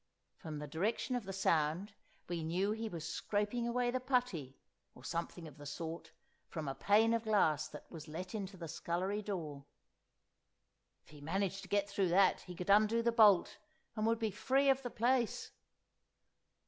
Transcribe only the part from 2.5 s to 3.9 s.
he was scraping